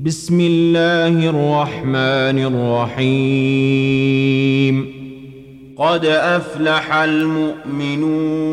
بسم 0.00 0.40
الله 0.40 1.30
الرحمن 1.30 2.38
الرحيم. 2.98 4.94
قد 5.78 6.04
أفلح 6.04 6.94
المؤمنون 6.94 8.44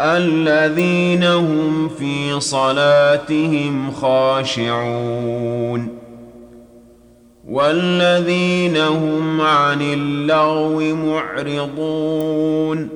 الذين 0.00 1.24
هم 1.24 1.88
في 1.88 2.40
صلاتهم 2.40 3.90
خاشعون 3.90 5.88
والذين 7.48 8.76
هم 8.76 9.40
عن 9.40 9.82
اللغو 9.82 10.96
معرضون 10.96 12.95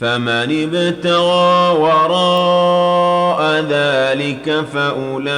فمن 0.00 0.28
ابتغى 0.28 1.78
وراء 1.78 3.42
ذلك 3.70 4.64
فأولئك 4.74 5.32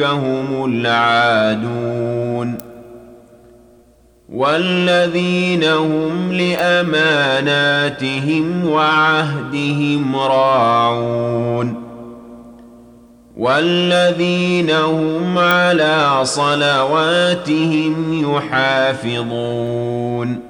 هم 0.00 0.64
العادون. 0.64 2.58
والذين 4.32 5.64
هم 5.64 6.32
لأماناتهم 6.32 8.68
وعهدهم 8.68 10.16
راعون. 10.16 11.84
والذين 13.36 14.70
هم 14.70 15.38
على 15.38 16.20
صلواتهم 16.22 18.24
يحافظون. 18.34 20.49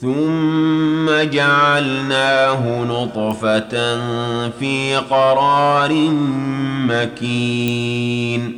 ثم 0.00 1.10
جعلناه 1.30 2.84
نطفة 2.84 3.70
في 4.50 4.96
قرار 5.10 5.92
مكين 6.88 8.57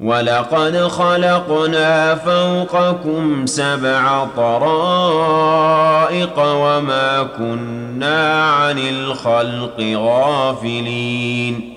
ولقد 0.00 0.76
خلقنا 0.76 2.14
فوقكم 2.14 3.46
سبع 3.46 4.26
طرائق 4.36 6.38
وما 6.38 7.28
كنا 7.38 8.44
عن 8.44 8.78
الخلق 8.78 9.80
غافلين. 9.94 11.74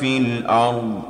في 0.00 0.18
الأرض. 0.18 1.09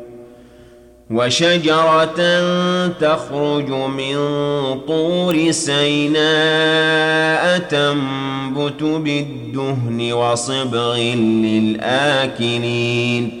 وشجرة 1.11 2.19
تخرج 2.87 3.69
من 3.69 4.15
طور 4.87 5.51
سيناء 5.51 6.21
تنبت 7.59 8.83
بالدهن 8.83 10.13
وصبغ 10.13 10.97
للآكلين. 11.45 13.40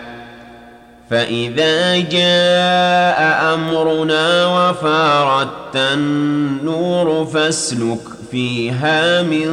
فإذا 1.11 1.97
جاء 1.97 3.53
أمرنا 3.53 4.45
وفارت 4.47 5.75
النور 5.75 7.25
فاسلك 7.25 7.99
فيها 8.31 9.21
من 9.21 9.47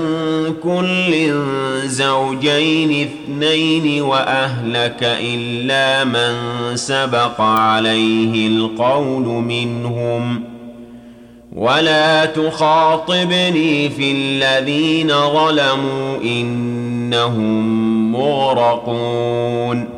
كل 0.63 1.33
زوجين 1.89 3.09
اثنين 3.09 4.03
وأهلك 4.03 4.99
إلا 5.03 6.05
من 6.05 6.37
سبق 6.77 7.41
عليه 7.41 8.47
القول 8.49 9.25
منهم. 9.25 10.45
ولا 11.57 12.25
تخاطبني 12.25 13.89
في 13.91 14.13
الذين 14.13 15.09
ظلموا 15.09 16.17
إنهم 16.23 18.13
مغرقون. 18.13 19.98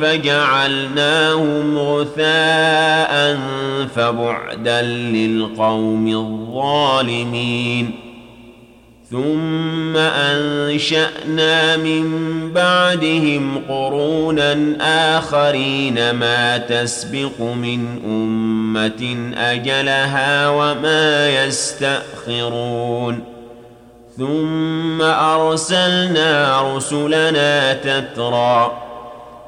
فجعلناهم 0.00 1.78
غثاء 1.78 3.38
فبعدا 3.94 4.82
للقوم 4.82 6.06
الظالمين. 6.08 7.90
ثم 9.10 9.96
أنشأنا 9.96 11.76
من 11.76 12.04
بعدهم 12.52 13.62
قرونا 13.68 14.76
آخرين 15.18 16.10
ما 16.10 16.58
تسبق 16.58 17.40
من 17.40 18.00
أمة 18.06 19.32
أجلها 19.36 20.48
وما 20.48 21.44
يستأخرون. 21.44 23.24
ثم 24.18 25.02
أرسلنا 25.02 26.62
رسلنا 26.76 27.72
تترى 27.72 28.85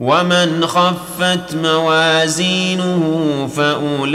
ومن 0.00 0.66
خفت 0.66 1.54
موازينه 1.54 3.02
فأولئك 3.56 4.14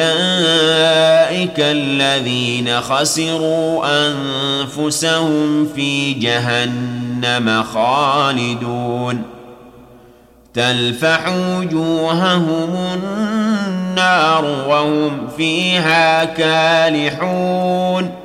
الذين 1.60 2.82
خسروا 2.82 3.86
أنفسهم 4.08 5.68
في 5.76 6.14
جهنم 6.14 7.64
خالدون. 7.74 9.24
تلفح 10.54 11.28
وجوههم 11.28 12.94
النار 12.94 14.46
وهم 14.68 15.28
فيها 15.38 16.24
كالحون. 16.24 18.25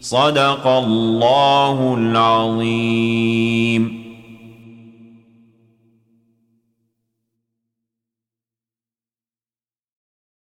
صدق 0.02 0.68
الله 0.68 1.96
العظيم. 1.98 4.01